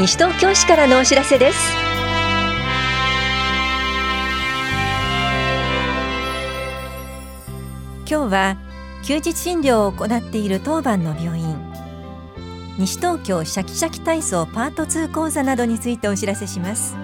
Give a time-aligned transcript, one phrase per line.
[0.00, 1.58] 西東京市からのお知らせです。
[8.08, 8.56] 今日は
[9.04, 11.54] 休日診療を行っている当番の病院。
[12.78, 16.96] 西東京シャキシャキ体操パート2講座などについてお知らせします。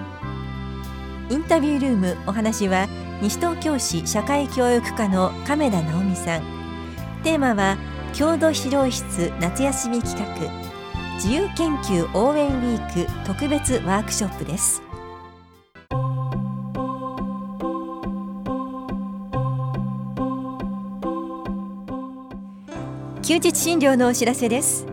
[1.29, 2.87] インタビュールームお話は
[3.21, 6.41] 西東京市社会教育課の亀田直美さん。
[7.23, 7.77] テーマは
[8.13, 10.76] 郷土資料室夏休み企画。
[11.17, 14.83] 自由研究応援ウィーク特別ワークショップです。
[23.23, 24.85] 休日診療のお知らせです。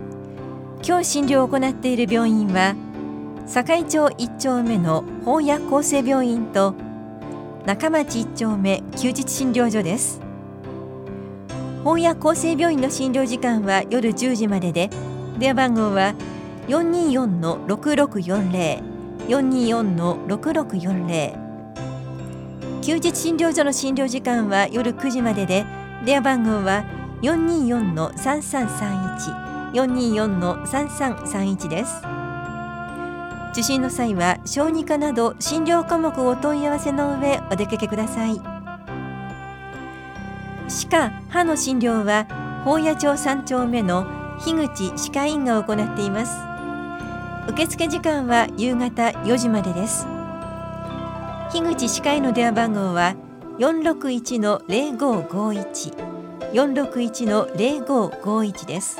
[0.82, 2.74] 今日診療を行っている病院は
[3.46, 6.74] 堺町1丁目の法屋厚生病院と
[7.66, 10.22] 中町1丁目休日診療所です。
[11.84, 14.88] 法屋厚生病院の診療時間は夜10時までで
[15.38, 16.14] 電話番号は
[16.68, 18.94] 424-6640
[19.28, 21.44] 424-6640
[22.82, 25.64] 休日診療所の診療時間は夜9時までで
[26.04, 26.84] 電話番号は
[27.22, 32.00] 424-3331 424-3331です。
[33.52, 38.40] 受診の際は小児科など診療科目をお問い合わせの上お出かけください。
[40.68, 42.26] 歯科・歯の診療は
[42.64, 44.06] 宝谷町3丁目の
[44.40, 46.36] 樋口歯科医院が行っています。
[47.48, 50.06] 受付時間は夕方4時までです。
[51.52, 53.14] 樋口歯科医の電話番号は
[53.58, 56.14] 461-0551
[56.52, 58.98] 461-0551です。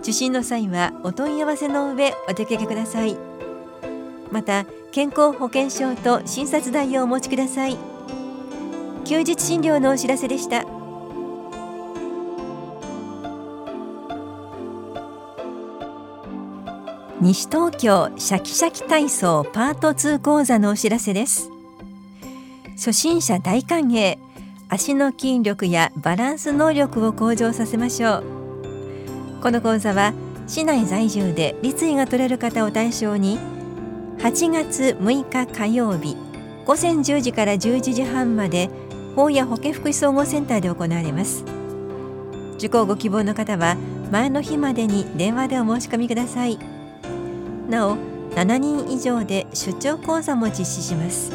[0.00, 3.16] 受診の際はお問い合わせの上お出かけください。
[4.30, 7.76] また健康保険証と診察代をお持ちください。
[9.04, 10.64] 休日診療のお知らせでした。
[17.18, 21.50] 西東京シャキシャキ体操パート2講座のお知らせです。
[22.72, 24.18] 初心者大歓迎。
[24.68, 28.24] 足の筋力やバランス能力を向上させましょう。
[29.40, 30.12] この講座は
[30.46, 33.38] 市内在住で立位が取れる方を対象に
[34.18, 36.18] 8月6日火曜日
[36.66, 38.68] 午前10時から11時半まで
[39.14, 41.44] 法や保健福祉総合センターで行われます。
[42.56, 43.76] 受講ご希望の方は
[44.12, 46.75] 前の日までに電話でお申し込みください。
[47.68, 47.96] なお
[48.34, 51.32] 7人以上で出張講座も実施します。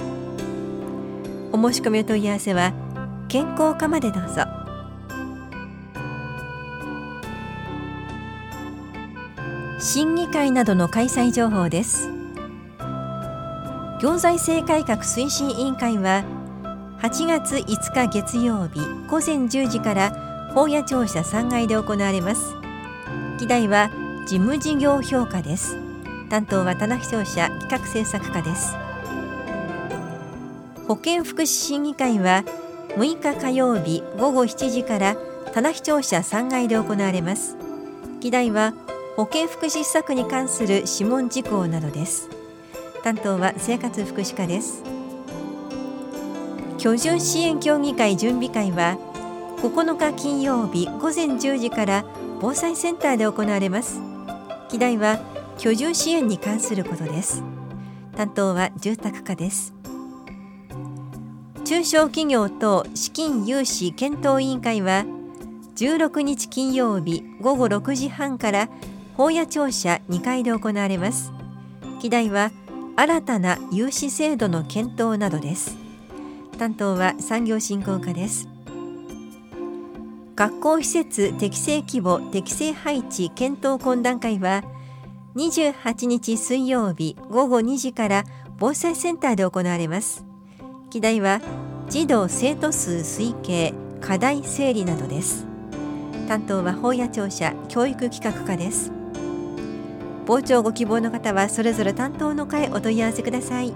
[1.51, 2.73] お申し込みお問い合わせは
[3.27, 4.43] 健康課までどうぞ。
[9.79, 12.09] 審議会などの開催情報です。
[13.99, 16.23] 行財政改革推進委員会は
[17.01, 22.55] 8月5日月曜日午前10時から法屋庁舎3階で行われます。
[23.39, 23.89] 議題は
[24.27, 25.90] 事務事業評価です。
[26.31, 28.77] 担当は棚視聴者企画政策課です。
[30.87, 32.45] 保健福祉審議会は
[32.95, 35.17] 6日火曜日午後7時から
[35.53, 37.57] 棚視聴者3階で行われます。
[38.21, 38.73] 議題は
[39.17, 42.29] 保健福祉施策に関する諮問事項などです。
[43.03, 44.83] 担当は生活福祉課です。
[46.77, 48.97] 居住支援協議会準備会は
[49.57, 52.05] 9日金曜日午前10時から
[52.39, 53.99] 防災センターで行われます。
[54.71, 55.19] 議題は
[55.57, 57.43] 居住支援に関することです。
[58.15, 59.73] 担当は住宅課です。
[61.63, 65.05] 中小企業等資金融資検討委員会は
[65.75, 68.69] 16日金曜日午後6時半から
[69.15, 71.31] 法屋庁舎2階で行われます。
[72.01, 72.51] 議題は
[72.95, 75.77] 新たな融資制度の検討などです。
[76.57, 78.47] 担当は産業振興課です。
[80.35, 84.63] 学校施設適正規模適正配置検討懇談会は
[85.35, 88.23] 28日水曜日午後2時から
[88.57, 90.25] 防災センターで行われます。
[90.89, 91.39] 議題は
[91.89, 95.47] 児童生徒数推計課題整理などです。
[96.27, 98.91] 担当は法屋庁舎教育企画課です。
[100.27, 103.73] 傍聴ご希望の方はそれぞれ担当の会お問い合わせください。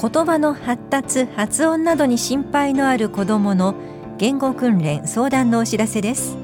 [0.00, 3.76] 言葉の発達発音などに心配のある子どもの
[4.22, 6.36] 言語訓練相談のお知らせです。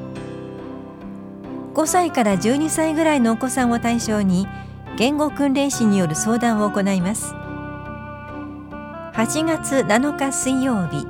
[1.74, 4.48] 5歳から12歳ぐらいのお子さんを対象に
[4.96, 7.34] 言語訓練士による相談を行います。
[9.12, 11.06] 8月7日水曜日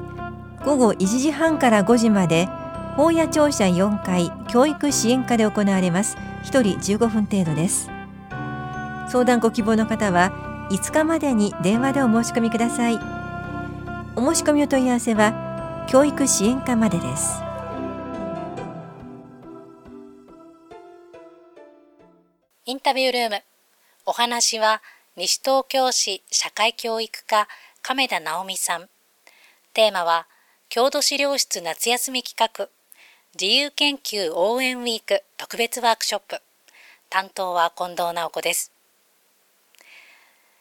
[0.62, 2.50] 午後1時半から5時まで
[2.98, 6.18] 法屋庁舎4階教育支援課で行われます。
[6.44, 7.88] 1人15分程度です。
[9.08, 12.98] 相談ご希望の方は5日までに電話でお申し込みください。
[14.16, 15.47] お申し込みお問い合わせは
[15.90, 17.40] 教育支援課までです。
[22.66, 23.42] インタビュールーム。
[24.04, 24.82] お話は
[25.16, 27.48] 西東京市社会教育課
[27.80, 28.90] 亀田直美さん。
[29.72, 30.26] テーマは
[30.68, 32.68] 郷土資料室夏休み企画。
[33.40, 36.42] 自由研究応援ウィーク特別ワークショップ。
[37.08, 38.77] 担当は近藤直子です。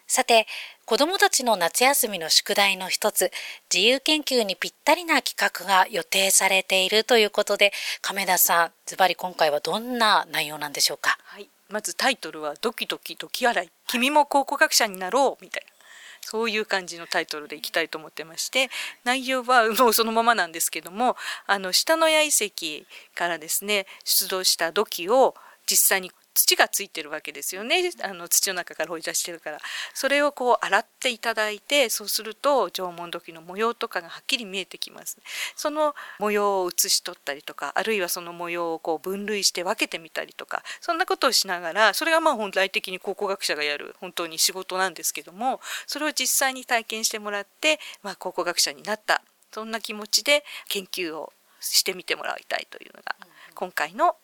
[0.07, 0.47] さて
[0.85, 3.29] 子どもたちの夏休みの宿題の一つ
[3.73, 11.17] 自由研究にぴったりな企画が予定されているということで亀田さんズバリ今回はどんな内容なんでしょうか？
[11.25, 11.49] はい。
[11.69, 15.73] まずタイトルはドキドキドキ洗い君も考古学者になろうみたいな
[16.21, 18.69] そういう感じのタイトルでいきたいと思ってまして
[19.03, 22.85] 内容は もうそのままなんですけどもあの下野谷遺跡
[23.17, 25.35] からですね出土した土器を
[25.69, 27.91] 実際に土がついてるわけですよね。
[28.03, 29.59] あの土の中から掘り出してるから。
[29.93, 35.17] それをこう洗っていただいてそうすると縄文土器の模様とかがはっきり見えてきます
[35.55, 49.21] その模様を写し取ったりとかあるいはその模様をこう分類して分けてみたりとかそんなことをしながらそれがまあ本来的に考古学者がやる本当に仕事なんですけどもそれを実際に体験してもらって、まあ、考古学者になった。
[49.51, 53.15] そんな気持ちで研究をしてみてもらいたいというのが
[53.55, 54.15] 今回の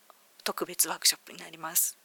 [0.44, 1.98] 特別ワークショップになります。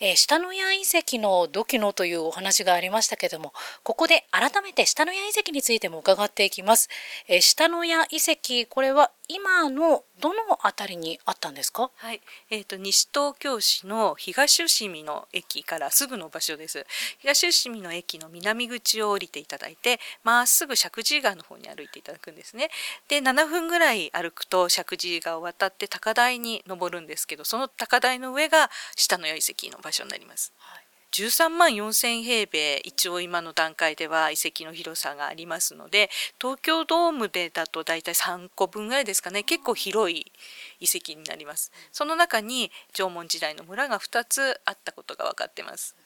[0.00, 3.52] えー、下野谷遺跡の土器のというお話がありましたけども、
[3.82, 6.88] ここで改めて下野谷遺跡についても伺っていきます。
[7.28, 11.90] えー、下野谷遺跡、これは今のどの辺りにあったんですか？
[11.94, 16.84] はい、えーと、西東京市の東伏見の駅からすぐの場所です。
[17.20, 22.70] 東伏見の駅の南口を降りていただいてまっすぐ石神井川の方に歩いていただくんですね。
[23.06, 36.08] で7分ぐらい歩くと石神井川を渡って高台に登るんですけどその高台の上が下の谷遺跡の場所になります、はい13万4,000平米一応今の段階では遺跡の広さがありますので
[36.40, 39.42] 東京ドームでだと大体3個分ぐらいですかね。
[39.42, 40.30] 結構広い
[40.78, 41.72] 遺跡になります。
[41.90, 45.96] その中に縄文時代の村が2つあったことが分かってます。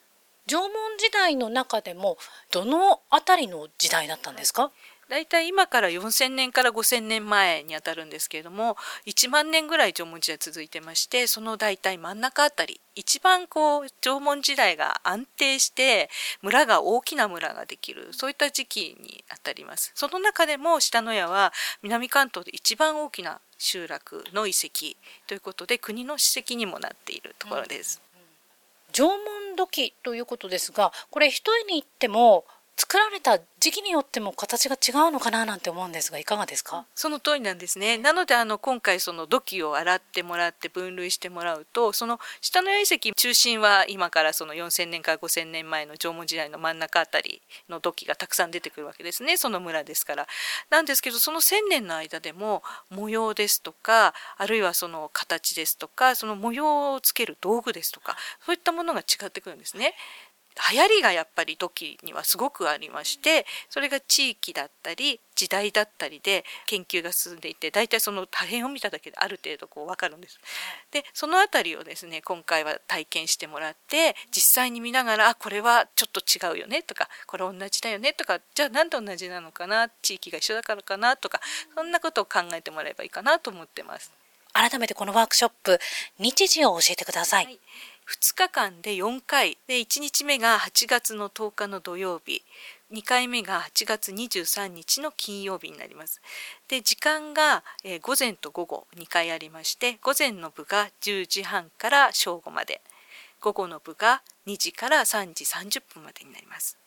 [0.47, 2.19] 縄文時代の中でも
[2.51, 4.71] どの辺りの時代だったんですか？
[5.09, 16.09] 大体今から4,000年から5,000年前にあたるんですけれども1万年ぐらい縄文時代続いてましてその大体真ん中あたり一番こう縄文時代が安定して
[16.43, 19.93] 村が大きな村ができるそういった時期にあたります。
[19.95, 21.53] その中でも下野谷は
[21.83, 24.97] 南関東で一番大きな集落の遺跡
[25.27, 32.45] ということで国の史跡にもなっているところです、うんうん、縄文土器ということですがこれ一重に言っても
[32.77, 36.87] 作られた時期によっても形が違うのかななんて思うんですがいかがですか？
[36.95, 37.99] その通りなんですね。
[37.99, 49.37] なのであの今回その土器を洗ってもらって分類してもらうとその下の谷遺跡中心は今からその4,000年から5,000年前の縄文時代の真ん中あたりの土器がたくさん出てくるわけですね。
[49.37, 50.27] その村ですから。
[50.71, 59.95] なんですけどその1,000年の間でも模様ですとかあるいはその形ですとかその模様をつける道具ですとかそういったものが違ってくるんですね。
[60.73, 70.39] 流行りがやっぱり時にはすごくありましてそれが地域だったり時代だったりで研究が進んでいて大体その破片を見ただけである程度こう分かるんです。
[70.93, 81.41] でその辺りをですね今回は体験してもらって実際に見ながらあこれはちょっと違うよねとかこれ同じだよねとかじゃあ何で同じなのかな地域が一緒だからかなとか
[81.75, 84.13] そんなことを考えてもらえばいいかなと思ってます。
[84.53, 85.81] 改めてこのワークショップ
[86.21, 87.59] 日時を教えてください、はい
[88.09, 92.43] 2日間で4回で1日目が8月の10日の土曜日
[92.93, 96.21] 2回目が8月23日の金曜日になります。
[96.69, 102.83] で時間が、えー、午前と午後2回ありまして午前の部が10時半から正午まで
[103.41, 106.84] 午後の部が2時から3時30分までになります。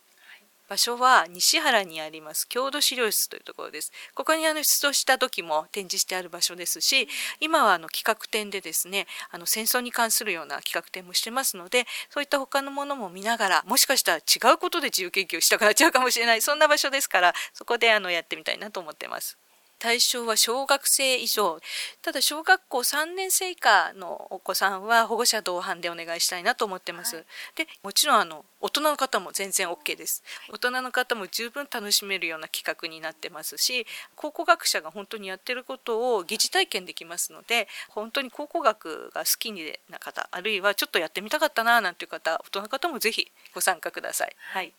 [0.70, 3.92] 場所は西原にあります郷土資料室というところです。
[4.14, 7.08] ここにあの出土した時も展示してある場所ですし、
[7.40, 19.38] 今はあの企画展でですね、あの戦争に関するような企画展もしてますので、そういった他のものも見ながら、もしかしたら違うことで自由研究をしたくなっちゃうかもしれない、そんな場所ですから、そこであのやってみたいなと思ってます。
[19.80, 21.60] 対象は小学生以上。
[22.02, 30.24] ただ小学校3年生以下のお子さんは保護者同伴でお願いしたいなと思ってます、はい、でもちろんあの大人の方も全然 OK です。
[30.50, 39.52] 大人の方も十分楽しめるような企画になってますし考古学者が本当にやってることを疑似体験できますので本当に考古学が好き
[39.90, 44.36] な方あるいはちょっとやってみたかったななんていう方大人の方もぜひご参加ください。
[44.54, 44.74] はい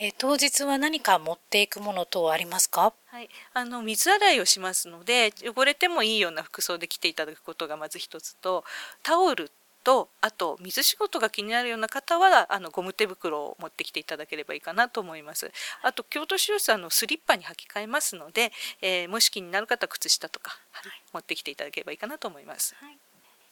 [0.00, 2.92] えー、当日は何か持っていくもの等ありますか？
[3.06, 8.64] はい、あの水洗いをしますので汚れてもいいような服装で来ていただくことがまず一つと
[9.02, 9.50] タオル
[9.84, 15.52] とあと水仕事が気になるような方はあのゴム手袋を持ってきていただければいいかなと思います。
[15.82, 22.98] あと京都市予算のスリッパに履き替えますので、えー、もし気になる方は靴下とか、はい、持ってきていただければいいかなと思います、はい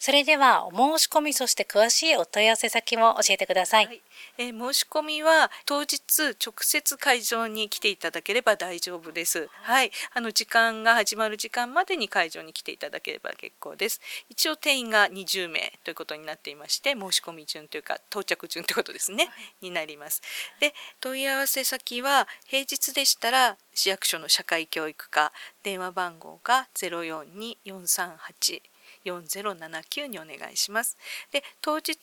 [0.04, 3.86] それではお申し込みそして詳しいお問い合わせ先も教えてください。
[3.86, 4.02] はい、
[4.36, 6.00] えー、申し込みは当日
[6.44, 9.48] 直接会場に来ていただければ大丈夫です。
[9.52, 14.00] はい、あの時間が始まる時間までに会場に来ていただければ結構です。
[14.28, 20.20] 一応定員が20名ということになっていまして、申し込み順というか到着順ということですね、はい、になります。
[20.58, 25.32] で、問い合わせ先は平日でしたら市役所の社会教育課
[25.62, 28.71] 電話番号が042-438
[29.04, 30.96] 4079にお願いします。
[31.30, 31.96] で当日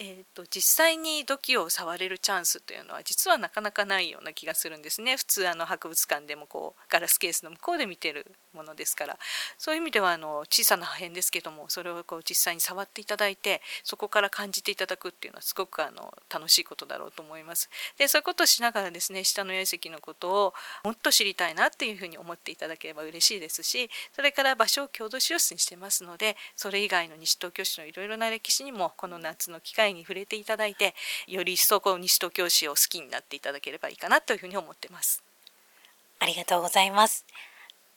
[0.00, 9.18] えーと、実際に土器を触れるチャンスというのは実はなかなかないような気がするんですね普通あの博物館でもこうガラスケースの向こうで見てるものですから
[9.56, 17.68] そういう意味ではあの小さな破片ですけどもそれをこう実際に触っていただいてそこから感じていただくっていうのはすごくあの楽しいことだろうと思います。
[17.98, 30.94] でそういうことをしながらですね下の八重石のことをもっと知りたいなっていうふうに思っていただければ嬉しいですしそれから場所を郷土資料室にしてますのでそれ以外の西東京市のいろいろな歴史にもこの夏の機会会に触れていただいて
[31.26, 35.22] より一層こう西東京市を好きになっていただければいいかなというふうに思ってます。
[36.18, 37.24] ありがとうございます。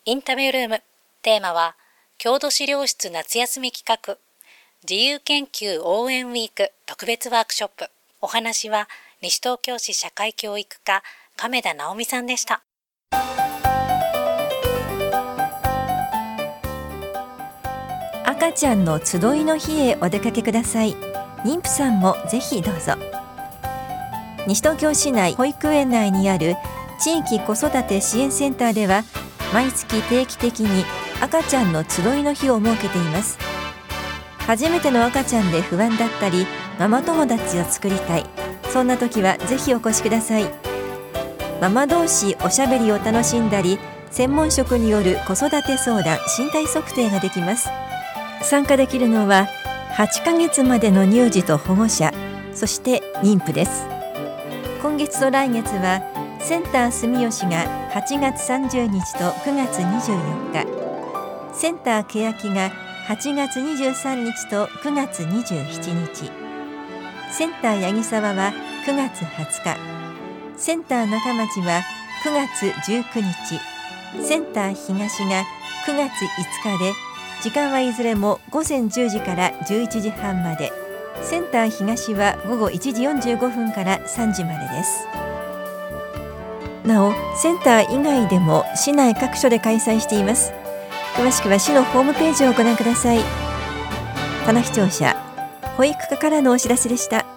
[0.05, 0.81] インタビュールーム
[1.21, 1.75] テーマは
[2.17, 4.17] 郷土資料室夏休み企画
[4.83, 7.89] 自由研究応援ウィーク特別ワークショップ
[8.21, 8.87] お話は
[9.21, 11.03] 西東京市社会教育課
[11.35, 12.63] 亀田直美さんでした。
[18.37, 21.06] 赤ちゃんの集いの日へお出かけください
[21.45, 22.93] 妊婦さんもぜひどうぞ。
[24.47, 26.55] 西東京市内保育園内にある
[26.99, 29.03] 地域子育て支援センターでは
[29.53, 30.85] 毎月定期的に
[31.21, 33.37] 赤ちゃんの集いの日を設けています。
[34.39, 36.47] 初めての赤ちゃんで不安だったり
[36.79, 38.25] ママ友達を作りたい。
[38.69, 40.45] そんな時はぜひお越しください。
[41.61, 43.79] ママ同士おしゃべりを楽しんだり
[44.11, 47.69] 専門職による子育て相談身体測定ができます。
[48.41, 49.47] 参加できるのは
[49.97, 52.13] 8ヶ月までの乳児と保護者
[52.53, 53.87] そして妊婦です。
[54.79, 56.03] 今月と来月は
[56.39, 62.69] センター住吉が8月30日と9月24日センター欅が
[63.07, 66.31] 8月23日と9月27日
[67.31, 68.53] センター八木沢は
[68.85, 69.79] 9月20日
[70.57, 71.81] センター中町は
[72.23, 75.43] 9月19日センター東が
[75.87, 76.23] 9月
[76.63, 77.06] 5日で
[77.41, 80.71] 時間はいずれも午前10時から11時半まで。
[81.23, 85.07] センター東は午後1時45分から3時までです。
[86.85, 90.53] なおセンター以外でも市内各所で開催しています。
[91.15, 93.19] 詳しくは市のホームページをご覧ください。
[94.45, 95.15] 棚視聴者
[95.75, 97.36] 保育課からのお知らせでした。